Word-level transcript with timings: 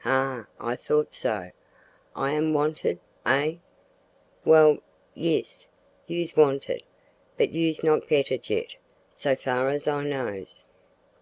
"Ha! 0.00 0.46
I 0.60 0.76
thought 0.76 1.14
so. 1.14 1.50
I 2.14 2.32
am 2.32 2.52
wanted, 2.52 2.98
eh?" 3.24 3.54
"Well, 4.44 4.80
yis, 5.14 5.66
you's 6.06 6.36
wanted, 6.36 6.82
but 7.38 7.52
you's 7.52 7.82
not 7.82 8.06
getted 8.06 8.50
yet 8.50 8.74
so 9.10 9.34
far 9.34 9.70
as 9.70 9.88
I 9.88 10.04
knows." 10.04 10.66